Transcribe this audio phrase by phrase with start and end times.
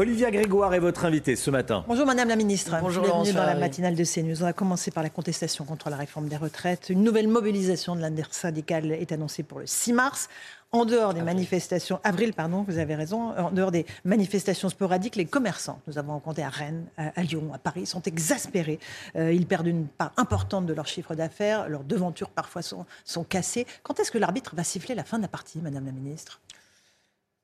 [0.00, 1.84] Olivia Grégoire est votre invitée ce matin.
[1.86, 2.74] Bonjour Madame la Ministre.
[2.80, 4.40] Bonjour Bienvenue dans la matinale de CNews.
[4.40, 6.88] On va commencer par la contestation contre la réforme des retraites.
[6.88, 10.30] Une nouvelle mobilisation de l'intersyndicale est annoncée pour le 6 mars.
[10.72, 15.26] En dehors des manifestations, avril, pardon, vous avez raison, en dehors des manifestations sporadiques, les
[15.26, 18.78] commerçants, nous avons rencontré à Rennes, à, à Lyon, à Paris, sont exaspérés.
[19.16, 23.24] Euh, ils perdent une part importante de leur chiffre d'affaires, leurs devantures parfois sont, sont
[23.24, 23.66] cassées.
[23.82, 26.40] Quand est-ce que l'arbitre va siffler la fin de la partie, Madame la Ministre?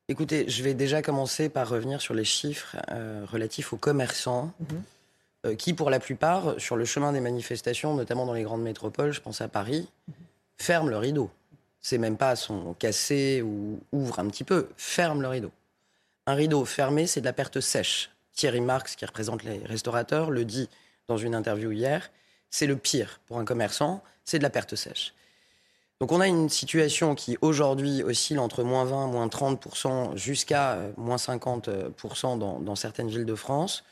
[0.09, 4.53] Écoutez, je vais déjà commencer par revenir sur les chiffres euh, relatifs aux commerçants,
[5.45, 9.11] euh, qui pour la plupart, sur le chemin des manifestations, notamment dans les grandes métropoles,
[9.11, 9.89] je pense à Paris,
[10.59, 11.29] ferment le rideau.
[11.81, 15.51] C'est même pas sont cassés ou ouvrent un petit peu, ferment le rideau.
[16.27, 18.11] Un rideau fermé, c'est de la perte sèche.
[18.33, 20.69] Thierry Marx, qui représente les restaurateurs, le dit
[21.09, 22.13] dans une interview hier,
[22.49, 25.15] c'est le pire pour un commerçant, c'est de la perte sèche.
[26.01, 30.91] Donc on a une situation qui aujourd'hui oscille entre moins 20, moins 30% jusqu'à euh,
[30.97, 33.83] moins 50% dans, dans certaines villes de France.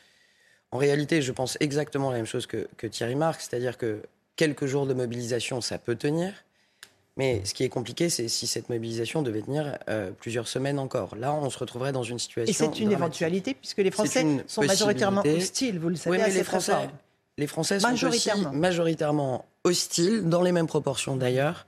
[0.71, 4.01] En réalité, je pense exactement la même chose que, que Thierry Marx, c'est-à-dire que
[4.35, 6.33] quelques jours de mobilisation, ça peut tenir.
[7.17, 11.15] Mais ce qui est compliqué, c'est si cette mobilisation devait tenir euh, plusieurs semaines encore.
[11.15, 12.51] Là, on se retrouverait dans une situation.
[12.51, 13.21] Et c'est une dramatique.
[13.21, 16.47] éventualité, puisque les Français sont majoritairement hostiles, vous le savez, Oui, à mais les cette
[16.47, 16.89] Français,
[17.37, 21.67] les Français sont aussi majoritairement hostiles, dans les mêmes proportions d'ailleurs,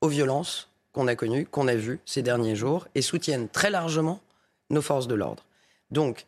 [0.00, 4.20] aux violences qu'on a connues, qu'on a vues ces derniers jours, et soutiennent très largement
[4.70, 5.44] nos forces de l'ordre.
[5.90, 6.26] Donc,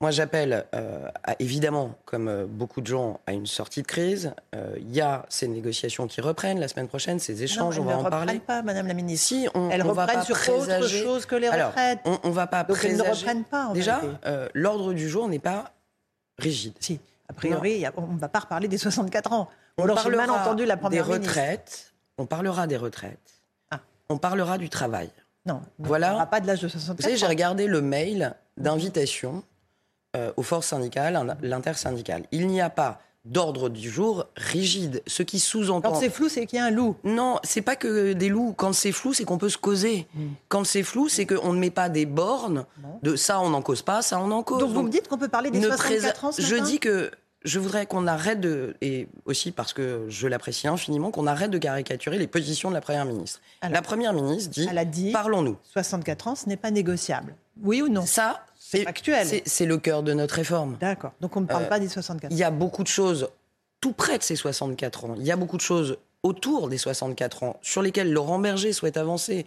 [0.00, 1.08] moi j'appelle, euh,
[1.38, 4.34] évidemment, comme euh, beaucoup de gens, à une sortie de crise.
[4.54, 7.88] Euh, Il y a ces négociations qui reprennent la semaine prochaine, ces échanges, non, on
[7.90, 8.20] elles va ne en parler.
[8.32, 9.26] reprennent pas, Madame la Ministre.
[9.28, 12.00] Si, on, elles on va reprennent pas sur autre présager- chose que les Alors, retraites.
[12.04, 13.20] on, on va pas Donc elles ne présager.
[13.20, 14.00] reprennent pas, en Déjà,
[14.54, 15.72] l'ordre du jour n'est pas
[16.38, 16.74] rigide.
[16.80, 16.98] Si,
[17.28, 19.48] a priori, a- on ne va pas reparler des 64 ans.
[19.78, 21.28] On alors j'ai mal parlera entendu la des première ministre.
[21.28, 21.91] retraites.
[22.18, 23.18] On parlera des retraites.
[23.70, 23.80] Ah.
[24.08, 25.10] On parlera du travail.
[25.46, 26.08] Non, on Voilà.
[26.08, 27.28] ne parlera pas de l'âge de Vous 64 savez, j'ai ans.
[27.28, 29.42] regardé le mail d'invitation
[30.16, 32.24] euh, aux forces syndicales, l'intersyndicale.
[32.32, 35.92] Il n'y a pas d'ordre du jour rigide, ce qui sous-entend.
[35.92, 36.96] Quand c'est flou, c'est qu'il y a un loup.
[37.04, 38.52] Non, c'est pas que des loups.
[38.56, 40.06] Quand c'est flou, c'est qu'on peut se causer.
[40.48, 42.66] Quand c'est flou, c'est qu'on ne met pas des bornes
[43.02, 44.58] de ça, on n'en cause pas, ça, on en cause.
[44.60, 46.78] Donc vous me dites qu'on peut parler des ne 64 présa- ans ce Je dis
[46.80, 47.10] que
[47.44, 51.58] je voudrais qu'on arrête de, et aussi parce que je l'apprécie infiniment, qu'on arrête de
[51.58, 53.40] caricaturer les positions de la Première ministre.
[53.60, 55.56] Alors, la Première ministre dit, elle a dit- parlons-nous.
[55.72, 57.34] 64 ans, ce n'est pas négociable.
[57.62, 58.06] Oui ou non?
[58.06, 59.26] Ça, C'est factuel.
[59.44, 60.76] c'est- le cœur de notre réforme.
[60.80, 61.12] D'accord.
[61.20, 63.28] Donc on ne parle Euh, pas des 64 Il y a beaucoup de choses
[63.80, 65.14] tout près de ces 64 ans.
[65.18, 68.96] Il y a beaucoup de choses autour des 64 ans sur lesquelles Laurent Berger souhaite
[68.96, 69.44] avancer,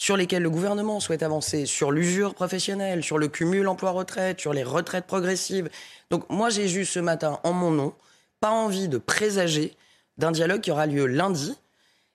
[0.00, 4.62] sur lesquelles le gouvernement souhaite avancer, sur l'usure professionnelle, sur le cumul emploi-retraite, sur les
[4.62, 5.68] retraites progressives.
[6.10, 7.92] Donc moi, j'ai juste ce matin, en mon nom,
[8.40, 9.76] pas envie de présager
[10.16, 11.54] d'un dialogue qui aura lieu lundi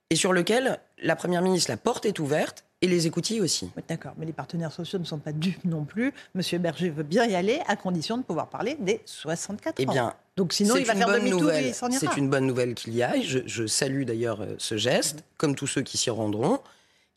[0.10, 3.70] et sur lequel la Première ministre, la porte est ouverte et les écoutilles aussi.
[3.88, 6.12] D'accord, mais les partenaires sociaux ne sont pas dupes non plus.
[6.34, 9.92] Monsieur Berger veut bien y aller à condition de pouvoir parler des 64 Eh ans.
[9.92, 11.66] bien, Donc sinon, C'est il va une faire bonne demi-tour et nouvelle.
[11.68, 12.00] il s'en ira.
[12.00, 13.22] C'est une bonne nouvelle qu'il y aille.
[13.22, 16.60] Je, je salue d'ailleurs euh, ce geste, comme tous ceux qui s'y rendront.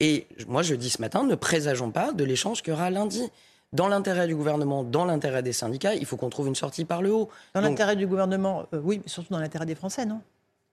[0.00, 3.22] Et moi, je dis ce matin, ne présageons pas de l'échange qu'il y aura lundi.
[3.72, 7.03] Dans l'intérêt du gouvernement, dans l'intérêt des syndicats, il faut qu'on trouve une sortie par
[7.03, 7.28] le haut.
[7.54, 10.20] Dans l'intérêt du gouvernement, euh, oui, mais surtout dans l'intérêt des Français, non?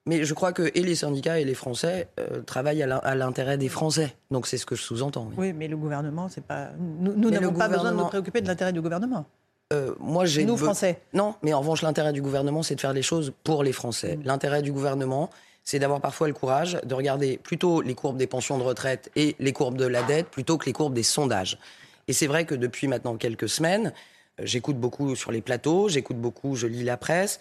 [0.06, 3.16] Mais je crois que et les syndicats et les Français euh, travaillent à l'in- à
[3.16, 4.16] l'intérêt des Français.
[4.32, 5.26] Donc c'est ce que je sous-entends.
[5.32, 5.36] oui.
[5.38, 6.70] Oui, mais le gouvernement, c'est pas.
[6.80, 9.26] Nous, n'avons pas besoin de nous préoccuper de l'intérêt du gouvernement.
[9.74, 11.02] Euh, moi, j'ai Nous, Français.
[11.14, 14.20] Non, mais en revanche, l'intérêt du gouvernement, c'est de faire les choses pour les Français.
[14.24, 15.32] L'intérêt du gouvernement,
[15.66, 19.36] c'est d'avoir parfois le courage de regarder plutôt les courbes des pensions de retraite et
[19.40, 21.58] les courbes de la dette plutôt que les courbes des sondages.
[22.08, 23.92] Et c'est vrai que depuis maintenant quelques semaines,
[24.40, 27.40] euh, j'écoute beaucoup sur les plateaux, j'écoute beaucoup, je lis la presse.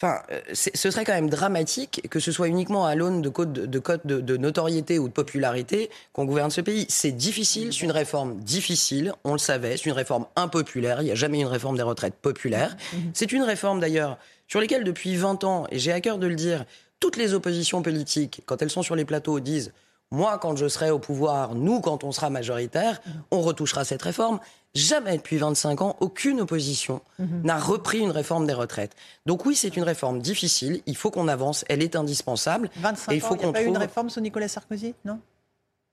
[0.00, 3.52] Enfin, euh, ce serait quand même dramatique que ce soit uniquement à l'aune de codes
[3.52, 6.86] de, de, de, de notoriété ou de popularité qu'on gouverne ce pays.
[6.88, 11.10] C'est difficile, c'est une réforme difficile, on le savait, c'est une réforme impopulaire, il n'y
[11.10, 12.76] a jamais eu une réforme des retraites populaire.
[13.14, 14.16] C'est une réforme d'ailleurs
[14.46, 16.66] sur laquelle depuis 20 ans, et j'ai à cœur de le dire,
[17.02, 19.72] toutes les oppositions politiques, quand elles sont sur les plateaux, disent
[20.12, 23.00] moi, quand je serai au pouvoir, nous, quand on sera majoritaire,
[23.32, 24.38] on retouchera cette réforme.
[24.74, 28.94] Jamais depuis 25 ans, aucune opposition n'a repris une réforme des retraites.
[29.26, 30.80] Donc oui, c'est une réforme difficile.
[30.86, 31.64] Il faut qu'on avance.
[31.68, 32.70] Elle est indispensable.
[32.76, 34.94] 25 Et il faut ans, il n'y a pas eu une réforme sous Nicolas Sarkozy,
[35.04, 35.18] non?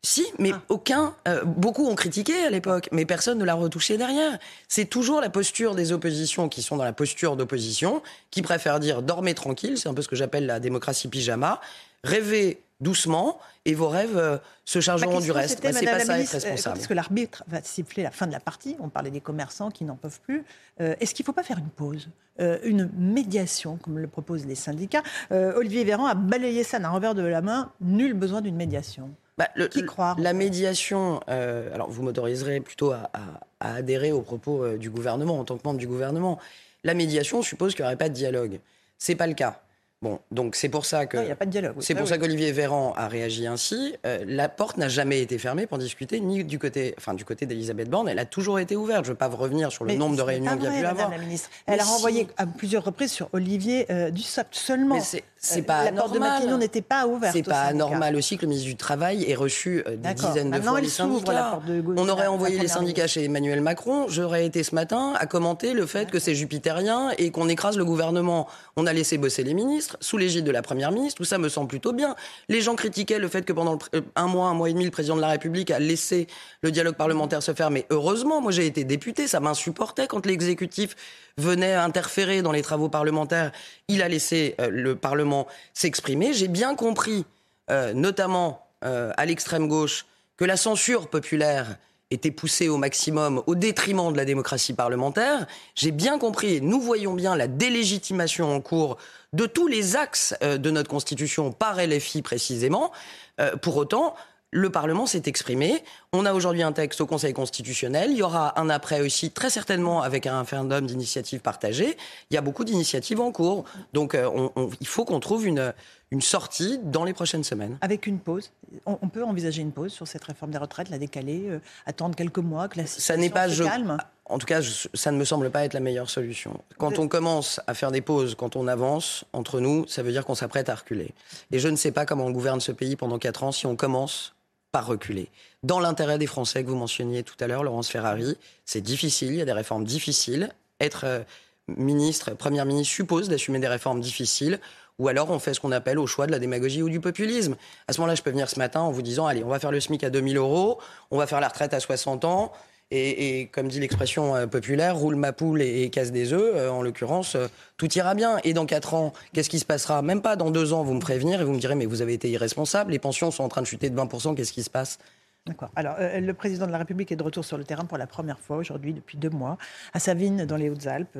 [0.02, 0.62] Si, mais Ah.
[0.70, 1.14] aucun.
[1.28, 4.40] euh, beaucoup ont critiqué à l'époque, mais personne ne l'a retouché derrière.
[4.70, 8.02] C'est toujours la posture des oppositions qui sont dans la posture d'opposition,
[8.32, 11.60] qui préfèrent dire dormez tranquille, c'est un peu ce que j'appelle la démocratie pyjama,
[12.06, 15.62] rêvez doucement et vos rêves euh, se chargeront du reste.
[15.62, 16.78] Bah, c'est pas ça être ministre, euh, responsable.
[16.80, 19.84] Est-ce que l'arbitre va siffler la fin de la partie On parlait des commerçants qui
[19.84, 20.46] n'en peuvent plus.
[20.80, 22.08] Euh, est-ce qu'il ne faut pas faire une pause
[22.40, 25.04] Euh, Une médiation, comme le proposent les syndicats?
[25.30, 27.70] Olivier Véran a balayé ça d'un revers de la main.
[27.82, 29.10] Nul besoin d'une médiation.
[29.40, 34.12] Bah, le- Qui croire, La médiation, euh, alors vous m'autoriserez plutôt à, à- à adhérer
[34.12, 36.38] aux propos euh, du gouvernement en tant que membre du gouvernement.
[36.84, 38.60] La médiation suppose qu'il n'y aurait pas de dialogue.
[38.98, 39.62] C'est pas le cas.
[40.02, 41.18] Bon, donc c'est pour ça que.
[41.18, 41.74] Non, Il n'y a pas de dialogue.
[41.76, 41.84] oui.
[41.86, 42.22] C'est pour Ah ça oui.
[42.22, 43.96] qu'Olivier Véran a réagi ainsi.
[44.06, 47.46] Euh, la porte n'a jamais été fermée pour discuter, ni du côté, enfin du côté
[47.46, 48.08] d'Elisabeth Borne.
[48.08, 49.04] Elle a toujours été ouverte.
[49.04, 50.86] Je ne veux pas revenir sur le Mais nombre de réunions qu'il y a pu
[50.86, 51.10] avoir.
[51.10, 51.50] la ministre.
[51.68, 51.90] Mais Elle a si.
[51.92, 54.96] renvoyé à plusieurs reprises sur Olivier euh, Dussopt seulement.
[54.96, 56.20] Mais c'est c'est Euh, pas La porte de.
[56.20, 57.34] Matignon n'était pas ouverte.
[57.36, 60.62] C'est pas normal aussi que le ministre du Travail ait reçu euh, des dizaines de
[60.62, 61.34] fois les s'ouvre, syndicats.
[61.34, 64.06] la porte de On aurait la envoyé les syndicats chez Emmanuel Macron.
[64.08, 67.84] J'aurais été ce matin à commenter le fait que c'est jupitérien et qu'on écrase le
[67.86, 68.48] gouvernement.
[68.78, 71.18] On a laissé bosser les ministres sous l'égide de la première ministre.
[71.18, 72.16] Tout ça me semble plutôt bien.
[72.48, 74.92] Les gens critiquaient le fait que pendant euh, un mois, un mois et demi, le
[74.92, 76.28] président de la République a laissé
[76.62, 77.72] le dialogue parlementaire se faire.
[77.72, 80.96] Mais heureusement, moi j'ai été député, ça m'insupportait quand l'exécutif
[81.38, 83.52] venait interférer dans les travaux parlementaires.
[83.88, 86.34] Il a laissé euh, le Parlement s'exprimer.
[86.34, 87.26] J'ai bien compris,
[87.70, 90.06] euh, notamment à l'extrême gauche,
[90.38, 91.78] que la censure populaire
[92.12, 95.46] était poussée au maximum au détriment de la démocratie parlementaire.
[95.76, 98.98] J'ai bien compris, et nous voyons bien la délégitimation en cours
[99.34, 102.92] de tous les axes euh, de notre Constitution par LFI précisément.
[103.40, 104.16] Euh, pour autant,
[104.52, 105.84] le Parlement s'est exprimé.
[106.12, 108.10] On a aujourd'hui un texte au Conseil constitutionnel.
[108.12, 111.96] Il y aura un après aussi, très certainement, avec un référendum d'initiative partagée.
[112.32, 113.66] Il y a beaucoup d'initiatives en cours.
[113.94, 114.50] Donc, euh,
[114.82, 115.72] il faut qu'on trouve une,
[116.12, 117.78] une sortie dans les prochaines semaines.
[117.82, 118.52] Avec une pause.
[118.86, 122.16] On, on peut envisager une pause sur cette réforme des retraites, la décaler, euh, attendre
[122.16, 123.98] quelques mois, que la Ça situation n'est pas, se je- calme.
[124.26, 126.60] En tout cas, je- ça ne me semble pas être la meilleure solution.
[126.78, 130.26] Quand on commence à faire des pauses, quand on avance entre nous, ça veut dire
[130.26, 131.14] qu'on s'apprête à reculer.
[131.52, 133.76] Et je ne sais pas comment on gouverne ce pays pendant quatre ans si on
[133.76, 134.34] commence
[134.72, 135.30] par reculer.
[135.64, 138.36] Dans l'intérêt des Français que vous mentionniez tout à l'heure, Laurence Ferrari,
[138.66, 140.50] c'est difficile, il y a des réformes difficiles.
[140.80, 141.20] Être euh,
[141.68, 144.60] ministre, première ministre suppose d'assumer des réformes difficiles.
[145.00, 147.56] Ou alors on fait ce qu'on appelle au choix de la démagogie ou du populisme.
[147.88, 149.72] À ce moment-là, je peux venir ce matin en vous disant, allez, on va faire
[149.72, 150.80] le SMIC à 2000 euros,
[151.10, 152.52] on va faire la retraite à 60 ans,
[152.92, 156.82] et, comme dit l'expression euh, populaire, roule ma poule et, casse des œufs, euh, en
[156.82, 157.48] l'occurrence, euh,
[157.78, 158.40] tout ira bien.
[158.44, 160.02] Et dans 4 ans, qu'est-ce qui se passera?
[160.02, 162.14] Même pas dans 2 ans, vous me prévenir et vous me direz, mais vous avez
[162.14, 164.98] été irresponsable, les pensions sont en train de chuter de 20%, qu'est-ce qui se passe?
[165.46, 165.70] D'accord.
[165.76, 168.40] Alors, le président de la République est de retour sur le terrain pour la première
[168.40, 169.58] fois aujourd'hui, depuis deux mois,
[169.94, 171.18] à Savines, dans les Hautes-Alpes.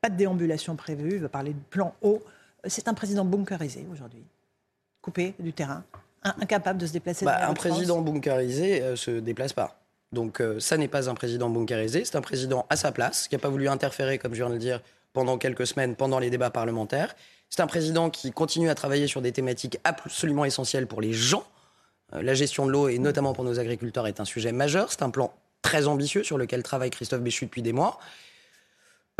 [0.00, 1.14] Pas de déambulation prévue.
[1.14, 2.22] Il va parler de plan haut.
[2.66, 4.24] C'est un président bunkerisé aujourd'hui,
[5.00, 5.82] coupé du terrain,
[6.22, 7.24] in- incapable de se déplacer.
[7.24, 9.78] Bah, un président bunkerisé euh, se déplace pas.
[10.12, 13.34] Donc euh, ça n'est pas un président bunkerisé, c'est un président à sa place, qui
[13.34, 14.80] n'a pas voulu interférer, comme je viens de le dire,
[15.12, 17.14] pendant quelques semaines, pendant les débats parlementaires.
[17.50, 21.44] C'est un président qui continue à travailler sur des thématiques absolument essentielles pour les gens.
[22.14, 24.90] Euh, la gestion de l'eau, et notamment pour nos agriculteurs, est un sujet majeur.
[24.92, 27.98] C'est un plan très ambitieux sur lequel travaille Christophe Béchu depuis des mois.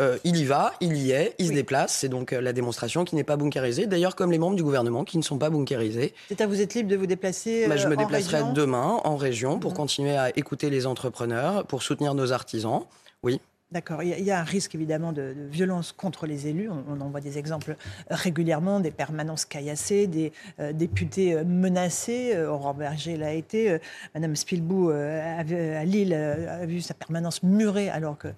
[0.00, 1.94] Euh, il y va, il y est, il se déplace.
[1.99, 3.87] C'est donc euh, la démonstration qui n'est pas bunkerisée.
[3.87, 6.15] D'ailleurs, comme les membres du gouvernement qui ne sont pas bunkerisés.
[6.29, 7.67] C'est à vous êtes libre de vous déplacer.
[7.69, 9.77] Bah, je euh, me en déplacerai région demain en région pour Mhm.
[9.77, 12.85] continuer à écouter les entrepreneurs, pour soutenir nos artisans.
[13.23, 13.41] Oui.
[13.73, 14.02] D'accord.
[14.02, 16.69] Il y a- un risque évidemment de, violence contre les élus.
[16.69, 17.76] On, en voit des exemples
[18.11, 22.33] régulièrement, des permanences caillassées, des euh, députés euh, menacés.
[22.35, 23.79] Euh, Aurore Berger l'a été.
[24.14, 25.43] Madame Spilbou à
[25.85, 28.29] Lille a vu sa permanence murée alors que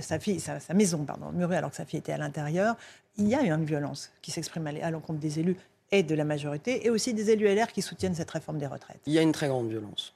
[0.00, 2.76] sa fille, sa, maison, murée alors que sa fille était à l'intérieur.
[3.16, 5.56] Il y a une violence qui s'exprime à l'encontre des élus
[5.92, 9.00] et de la majorité, et aussi des élus LR qui soutiennent cette réforme des retraites.
[9.06, 10.15] Il y a une très grande violence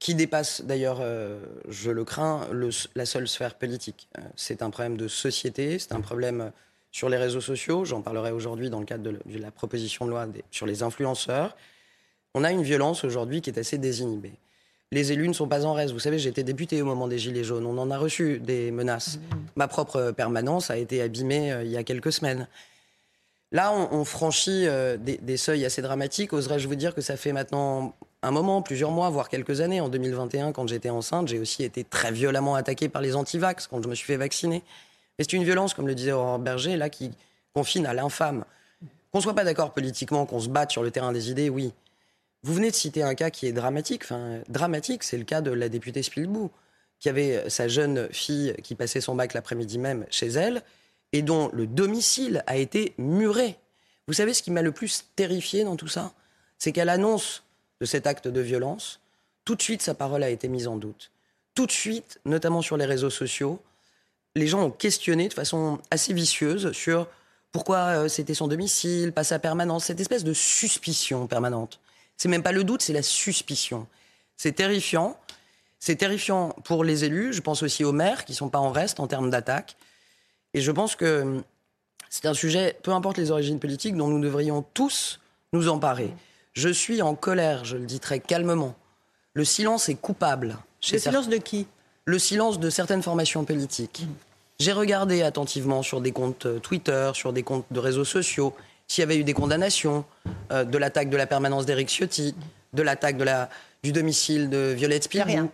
[0.00, 1.38] qui dépasse d'ailleurs, euh,
[1.68, 4.08] je le crains, le- la seule sphère politique.
[4.18, 6.50] Euh, c'est un problème de société, c'est un problème euh,
[6.90, 7.84] sur les réseaux sociaux.
[7.84, 11.56] J'en parlerai aujourd'hui dans le cadre de, la proposition de loi des- sur les influenceurs.
[12.34, 14.32] On a une violence aujourd'hui qui est assez désinhibée.
[14.92, 15.92] Les élus ne sont pas en reste.
[15.92, 17.64] Vous savez, j'étais député au moment des Gilets jaunes.
[17.66, 19.20] On en a reçu des menaces.
[19.54, 22.48] Ma propre permanence a été abîmée euh, il y a quelques semaines.
[23.52, 26.32] Là, on, on franchit euh, des, des seuils assez dramatiques.
[26.32, 29.80] Oserais-je vous dire que ça fait maintenant un moment, plusieurs mois, voire quelques années.
[29.80, 33.82] En 2021, quand j'étais enceinte, j'ai aussi été très violemment attaqué par les antivax quand
[33.82, 34.62] je me suis fait vacciner.
[35.18, 37.12] Et c'est une violence, comme le disait Aurore Berger, là, qui
[37.54, 38.44] confine à l'infâme.
[39.10, 41.72] Qu'on soit pas d'accord politiquement, qu'on se batte sur le terrain des idées, oui.
[42.42, 44.02] Vous venez de citer un cas qui est dramatique.
[44.04, 46.50] Enfin, dramatique, c'est le cas de la députée Spilbou,
[46.98, 50.62] qui avait sa jeune fille qui passait son bac l'après-midi même chez elle,
[51.12, 53.56] et dont le domicile a été muré.
[54.06, 56.12] Vous savez ce qui m'a le plus terrifié dans tout ça?
[56.58, 57.42] C'est qu'elle annonce
[57.80, 59.00] de cet acte de violence,
[59.44, 61.10] tout de suite sa parole a été mise en doute.
[61.54, 63.60] Tout de suite, notamment sur les réseaux sociaux,
[64.36, 67.08] les gens ont questionné de façon assez vicieuse sur
[67.52, 71.80] pourquoi euh, c'était son domicile, pas sa permanence, cette espèce de suspicion permanente.
[72.16, 73.86] C'est même pas le doute, c'est la suspicion.
[74.36, 75.18] C'est terrifiant.
[75.80, 77.32] C'est terrifiant pour les élus.
[77.32, 79.76] Je pense aussi aux maires qui sont pas en reste en termes d'attaque.
[80.54, 81.42] Et je pense que hum,
[82.08, 85.20] c'est un sujet, peu importe les origines politiques, dont nous devrions tous
[85.52, 86.12] nous emparer.
[86.52, 88.74] Je suis en colère, je le dis très calmement.
[89.34, 90.56] Le silence est coupable.
[90.92, 91.66] Le silence de qui?
[92.04, 94.02] Le silence de certaines formations politiques.
[94.02, 94.30] Mmh.
[94.60, 98.54] J'ai regardé attentivement sur des comptes euh, Twitter, sur des comptes de réseaux sociaux,
[98.86, 100.04] s'il y avait eu des condamnations
[100.52, 102.34] euh, de l'attaque de la permanence d'Éric Ciotti,
[102.74, 103.48] de l'attaque de la,
[103.82, 105.48] du domicile de Violette Spirou,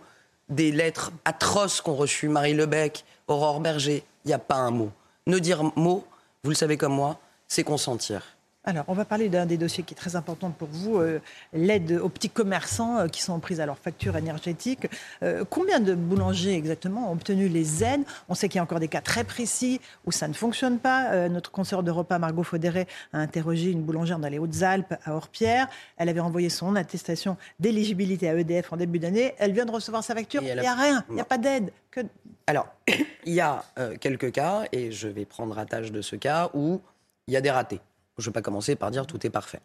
[0.49, 4.03] des lettres atroces qu'ont reçues Marie Lebec, Aurore Berger.
[4.25, 4.91] Il n'y a pas un mot.
[5.25, 6.05] Ne dire mot,
[6.43, 8.23] vous le savez comme moi, c'est consentir.
[8.67, 11.21] Alors, on va parler d'un des dossiers qui est très important pour vous, euh,
[11.53, 14.89] l'aide aux petits commerçants euh, qui sont prises à leur facture énergétique.
[15.23, 18.01] Euh, combien de boulangers exactement ont obtenu les aides?
[18.27, 21.29] On sait qu'il y a encore des cas très précis où ça ne fonctionne pas.
[21.29, 25.69] notre consoeur de repas, Margot Faudéré, a interrogé une boulangère dans les Hautes-Alpes, à Orpierre.
[25.95, 29.33] Elle avait envoyé son attestation d'éligibilité à EDF en début d'année.
[29.37, 30.43] Elle vient de recevoir sa facture.
[30.43, 31.71] Il n'y a rien, il n'y a pas d'aide.
[31.89, 32.01] Que...
[32.47, 32.67] Alors,
[33.25, 33.63] il y a
[34.01, 36.81] quelques cas, et je vais prendre à tâche de ce cas, où
[37.27, 37.79] il y a des ratés.
[38.17, 39.61] Je ne vais pas commencer par dire tout est parfait.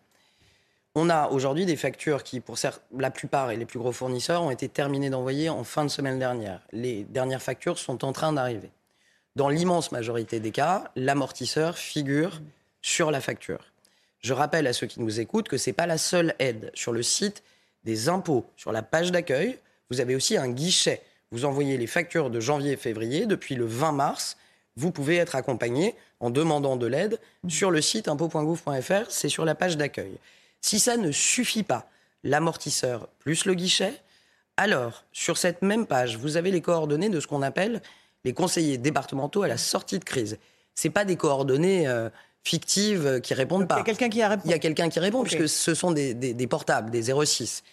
[0.94, 2.56] On a aujourd'hui des factures qui, pour
[2.97, 6.18] la plupart et les plus gros fournisseurs, ont été terminées d'envoyer en fin de semaine
[6.18, 6.61] dernière.
[6.71, 8.71] Les dernières factures sont en train d'arriver.
[9.35, 12.42] Dans l'immense majorité des cas, l'amortisseur figure
[12.82, 13.64] sur la facture.
[14.18, 16.71] Je rappelle à ceux qui nous écoutent que ce n'est pas la seule aide.
[16.75, 17.42] Sur le site
[17.85, 19.59] des impôts, sur la page d'accueil,
[19.90, 21.00] vous avez aussi un guichet.
[21.30, 24.37] Vous envoyez les factures de janvier et février depuis le 20 mars
[24.76, 29.54] vous pouvez être accompagné en demandant de l'aide sur le site impôt.gouv.fr, c'est sur la
[29.54, 30.18] page d'accueil.
[30.60, 31.88] Si ça ne suffit pas,
[32.24, 33.92] l'amortisseur plus le guichet,
[34.56, 37.82] alors sur cette même page, vous avez les coordonnées de ce qu'on appelle
[38.24, 40.38] les conseillers départementaux à la sortie de crise.
[40.74, 42.08] C'est pas des coordonnées euh,
[42.44, 43.76] fictives qui répondent pas.
[43.76, 44.42] Il y a quelqu'un qui répond.
[44.44, 47.64] Il y a quelqu'un qui répond puisque ce sont des, des portables, des 06.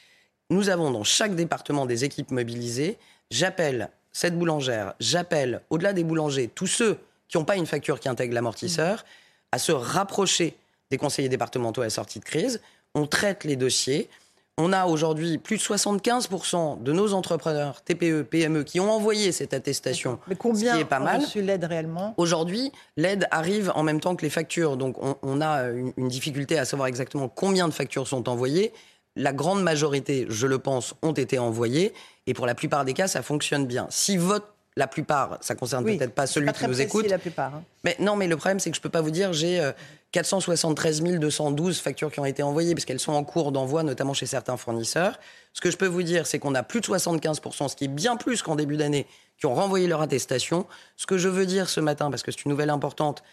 [0.49, 2.97] Nous avons dans chaque département des équipes mobilisées.
[3.29, 6.97] J'appelle cette boulangère, j'appelle, au-delà des boulangers, tous ceux
[7.29, 9.05] qui n'ont pas une facture qui intègre l'amortisseur,
[9.53, 10.57] à se rapprocher
[10.91, 12.59] des conseillers départementaux à la sortie de crise.
[12.95, 14.09] On traite les dossiers.
[14.57, 19.53] On a aujourd'hui plus de 75% de nos entrepreneurs TPE, PME qui ont envoyé cette
[19.53, 20.19] attestation.
[20.27, 21.21] Mais combien ce qui est pas mal.
[21.21, 22.13] reçu l'aide réellement?
[22.17, 24.75] Aujourd'hui, l'aide arrive en même temps que les factures.
[24.75, 28.73] Donc on, a une, difficulté à savoir exactement combien de factures sont envoyées.
[29.15, 31.93] La grande majorité, je le pense, ont été envoyées.
[32.29, 33.87] Et pour la plupart des cas, ça fonctionne bien.
[33.89, 37.09] Si votre la plupart, ça concerne peut-être pas celui qui nous écoute.
[37.09, 37.63] La plupart, hein.
[37.83, 39.71] Mais non, mais le problème, c'est que je peux pas vous dire, j'ai
[40.11, 44.13] 473 euh, 212 factures qui ont été envoyées, parce qu'elles sont en cours d'envoi, notamment
[44.13, 45.19] chez certains fournisseurs.
[45.53, 47.89] Ce que je peux vous dire, c'est qu'on a plus de 75%, ce qui est
[47.89, 49.07] bien plus qu'en début d'année,
[49.39, 50.67] qui ont renvoyé leur attestation.
[50.97, 53.23] Ce que je veux dire ce matin, parce que c'est une nouvelle importante,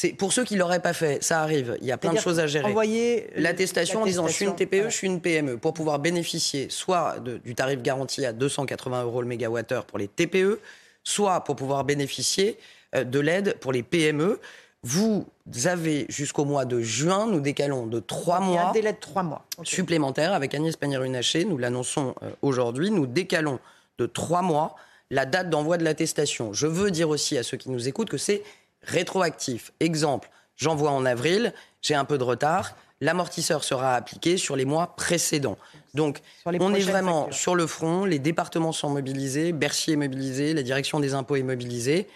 [0.00, 1.76] c'est pour ceux qui l'auraient pas fait, ça arrive.
[1.82, 2.64] Il y a plein de choses à gérer.
[2.64, 6.70] Envoyer l'attestation en disant je suis une TPE, je suis une PME, pour pouvoir bénéficier
[6.70, 10.58] soit du tarif garanti à 280 euros le mégawattheure pour les TPE,
[11.04, 12.56] soit pour pouvoir bénéficier
[12.94, 14.40] euh, de l'aide pour les PME.
[14.82, 15.26] Vous
[15.64, 18.70] avez jusqu'au mois de juin, nous décalons de trois mois.
[18.70, 19.44] Un délai de trois mois.
[19.64, 23.58] Supplémentaire avec Agnès Pannier-Runacher, nous l'annonçons euh, aujourd'hui, nous décalons
[23.98, 24.76] de trois mois
[25.10, 26.52] la date d'envoi de l'attestation.
[26.52, 28.42] Je veux dire aussi à ceux qui nous écoutent que c'est
[28.82, 29.72] rétroactif.
[29.80, 34.94] Exemple, j'envoie en avril, j'ai un peu de retard, l'amortisseur sera appliqué sur les mois
[34.96, 35.58] précédents.
[35.94, 40.62] Donc, on est vraiment sur le front, les départements sont mobilisés, Bercy est mobilisé, la
[40.62, 42.06] direction des impôts est mobilisée.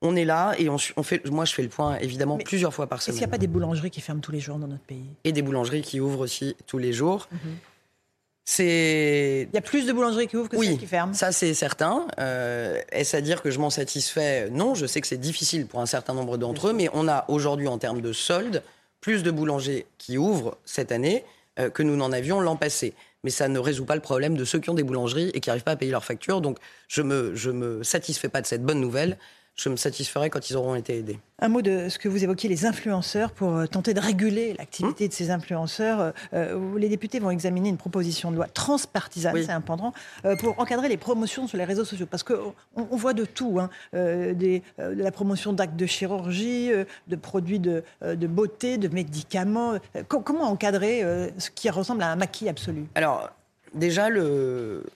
[0.00, 3.02] On est là et on, fait, moi je fais le point évidemment plusieurs fois par
[3.02, 3.14] semaine.
[3.14, 5.08] Est-ce qu'il n'y a pas des boulangeries qui ferment tous les jours dans notre pays?
[5.24, 7.28] Et des boulangeries qui ouvrent aussi tous les jours.
[7.32, 7.38] Mhm.
[8.50, 9.46] C'est.
[9.52, 11.12] Il y a plus de boulangeries qui ouvrent que celles qui ferment.
[11.12, 12.06] Ça, c'est certain.
[12.18, 14.48] Euh, est-ce à dire que je m'en satisfais?
[14.48, 17.26] Non, je sais que c'est difficile pour un certain nombre d'entre eux, mais on a
[17.28, 18.62] aujourd'hui, en termes de soldes,
[19.02, 21.26] plus de boulangers qui ouvrent cette année
[21.60, 22.94] euh, que nous n'en avions l'an passé.
[23.22, 25.50] Mais ça ne résout pas le problème de ceux qui ont des boulangeries et qui
[25.50, 26.40] n'arrivent pas à payer leurs factures.
[26.40, 26.56] Donc,
[26.88, 29.18] je ne me, je me satisfais pas de cette bonne nouvelle
[29.58, 31.18] je me satisferai quand ils auront été aidés.
[31.40, 35.04] Un mot de ce que vous évoquiez, les influenceurs, pour euh, tenter de réguler l'activité
[35.04, 35.08] hum.
[35.08, 36.00] de ces influenceurs.
[36.00, 39.92] Euh, euh, les députés vont examiner une proposition de loi transpartisane, c'est un pendant,
[40.40, 42.06] pour encadrer les promotions sur les réseaux sociaux.
[42.08, 46.70] Parce qu'on on voit de tout, hein, des, de la promotion d'actes de chirurgie,
[47.08, 49.74] de produits de, de, beauté, de médicaments.
[50.08, 51.02] comment encadrer
[51.38, 52.86] ce qui ressemble à un maquis absolu?
[52.94, 53.30] Alors,
[53.74, 54.08] Déjà,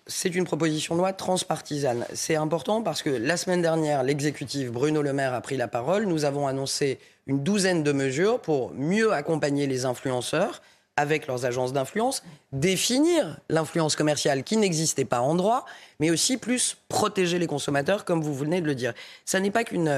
[0.07, 2.07] c'est une proposition de loi transpartisane.
[2.15, 6.07] C'est important parce que la semaine dernière, l'exécutif Bruno Le Maire a pris la parole.
[6.07, 10.63] Nous avons annoncé une douzaine de mesures pour mieux accompagner les influenceurs
[10.97, 12.23] avec leurs agences d'influence,
[12.53, 15.65] définir l'influence commerciale qui n'existait pas en droit,
[16.01, 18.93] mais aussi plus protéger les consommateurs, comme vous venez de le dire.
[19.25, 19.89] Ça n'est pas qu'une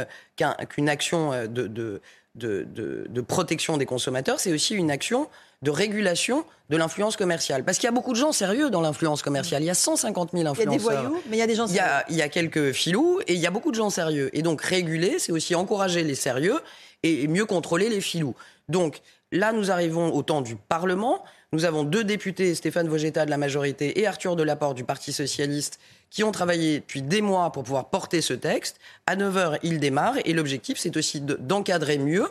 [0.89, 2.01] action euh, de, de,
[2.37, 5.29] de, de, protection des consommateurs, c'est aussi une action
[5.63, 7.65] de régulation de l'influence commerciale.
[7.65, 9.63] Parce qu'il y a beaucoup de gens sérieux dans l'influence commerciale.
[9.63, 10.63] Il y a 150 000 influenceurs.
[10.63, 11.81] Il y a des voyous, mais il y a des gens sérieux.
[11.81, 13.91] Il y a, il y a quelques filous et il y a beaucoup de gens
[13.91, 14.31] sérieux.
[14.33, 16.61] Et donc réguler, c'est aussi encourager les sérieux
[17.03, 18.35] et mieux contrôler les filous.
[18.69, 19.01] Donc
[19.35, 21.23] là, nous arrivons au temps du Parlement.
[21.53, 25.79] Nous avons deux députés, Stéphane Vogetta de la majorité et Arthur Delaporte du Parti socialiste,
[26.09, 28.79] qui ont travaillé depuis des mois pour pouvoir porter ce texte.
[29.07, 32.27] À 9h, il démarre et l'objectif, c'est aussi d'encadrer mieux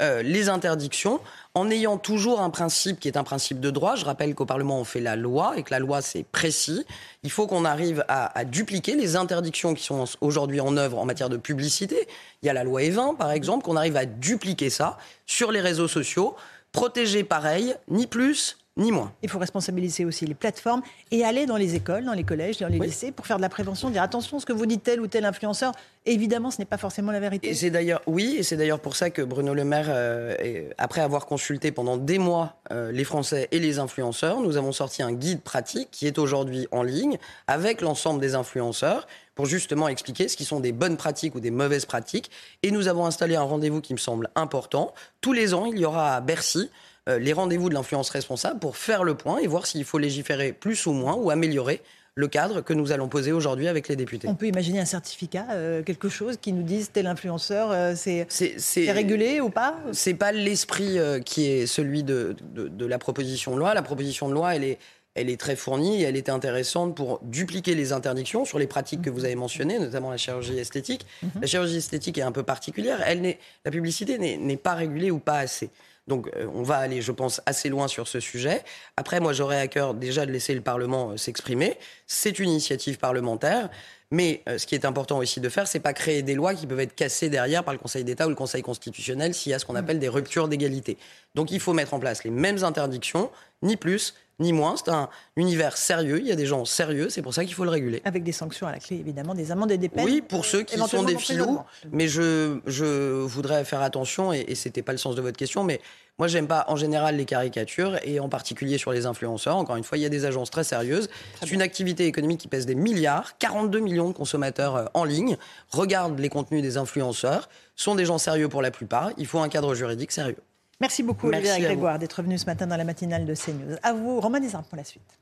[0.00, 1.20] euh, les interdictions
[1.54, 3.96] en ayant toujours un principe qui est un principe de droit.
[3.96, 6.84] Je rappelle qu'au Parlement, on fait la loi et que la loi, c'est précis.
[7.24, 11.28] Il faut qu'on arrive à, dupliquer les interdictions qui sont aujourd'hui en œuvre en matière
[11.28, 12.06] de publicité.
[12.42, 15.60] Il y a la loi E20, par exemple, qu'on arrive à dupliquer ça sur les
[15.60, 16.36] réseaux sociaux.
[16.70, 19.12] Protéger pareil, ni plus ni moins.
[19.22, 22.68] Il faut responsabiliser aussi les plateformes et aller dans les écoles, dans les collèges, dans
[22.68, 25.08] les lycées pour faire de la prévention, dire attention, ce que vous dites tel ou
[25.08, 25.72] tel influenceur,
[26.06, 27.48] évidemment, ce n'est pas forcément la vérité.
[27.48, 31.00] Et c'est d'ailleurs, oui, et c'est d'ailleurs pour ça que Bruno Le Maire, euh, après
[31.00, 35.12] avoir consulté pendant des mois euh, les Français et les influenceurs, nous avons sorti un
[35.12, 37.18] guide pratique qui est aujourd'hui en ligne
[37.48, 41.50] avec l'ensemble des influenceurs pour justement expliquer ce qui sont des bonnes pratiques ou des
[41.50, 42.30] mauvaises pratiques.
[42.62, 44.92] Et nous avons installé un rendez-vous qui me semble important.
[45.20, 46.70] Tous les ans, il y aura à Bercy
[47.08, 50.86] les rendez-vous de l'influence responsable pour faire le point et voir s'il faut légiférer plus
[50.86, 51.82] ou moins ou améliorer
[52.14, 54.26] le cadre que nous allons poser aujourd'hui avec les députés.
[54.26, 58.90] On peut imaginer un certificat, euh, quelque chose qui nous dise tel influenceur, euh, c'est
[58.90, 59.78] régulé ou pas?
[59.92, 63.72] C'est pas l'esprit qui est celui de, de, la proposition de loi.
[63.72, 64.78] La proposition de loi, elle est,
[65.14, 69.02] elle est très fournie et elle est intéressante pour dupliquer les interdictions sur les pratiques
[69.02, 71.06] que vous avez mentionnées, notamment la chirurgie esthétique.
[71.22, 71.30] Mhm.
[71.40, 73.00] La chirurgie esthétique est un peu particulière.
[73.06, 75.70] Elle la publicité n'est pas régulée ou pas assez.
[76.08, 78.64] Donc euh, on va aller, je pense, assez loin sur ce sujet.
[78.96, 81.76] Après, moi, j'aurais à cœur déjà de laisser le Parlement euh, s'exprimer.
[82.06, 83.68] C'est une initiative parlementaire.
[84.10, 86.66] Mais euh, ce qui est important aussi de faire, c'est pas créer des lois qui
[86.66, 89.58] peuvent être cassées derrière par le Conseil d'État ou le Conseil constitutionnel s'il y a
[89.58, 89.76] ce qu'on mmh.
[89.76, 90.96] appelle des ruptures d'égalité.
[91.34, 94.76] Donc il faut mettre en place les mêmes interdictions, ni plus, ni moins.
[94.76, 96.20] C'est un univers sérieux.
[96.20, 97.08] Il y a des gens sérieux.
[97.10, 98.02] C'est pour ça qu'il faut le réguler.
[98.04, 100.04] Avec des sanctions à la clé, évidemment, des amendes et des peines.
[100.04, 101.60] Oui, pour ceux qui sont des filous.
[101.92, 105.36] Mais je, je voudrais faire attention, et, et ce n'était pas le sens de votre
[105.36, 105.80] question, mais
[106.18, 109.56] moi, j'aime pas en général les caricatures et en particulier sur les influenceurs.
[109.56, 111.08] Encore une fois, il y a des agences très sérieuses.
[111.38, 113.38] C'est une activité économique qui pèse des milliards.
[113.38, 115.36] 42 millions de consommateurs euh, en ligne
[115.70, 117.48] regardent les contenus des influenceurs.
[117.76, 119.12] Sont des gens sérieux pour la plupart.
[119.16, 120.38] Il faut un cadre juridique sérieux.
[120.80, 123.76] Merci beaucoup, Olivier Grégoire, d'être venu ce matin dans la matinale de CNews.
[123.82, 125.18] À vous, Romain Desarmes, pour la suite.